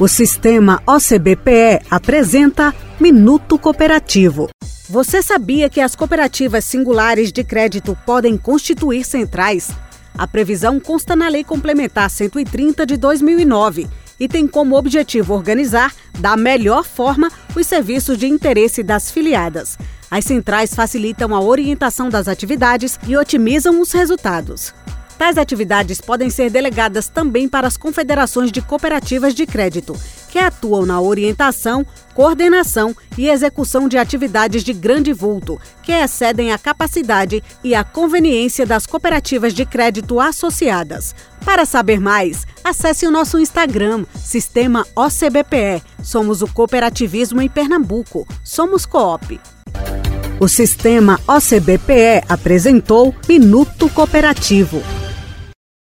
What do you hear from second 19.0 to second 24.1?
filiadas. As centrais facilitam a orientação das atividades e otimizam os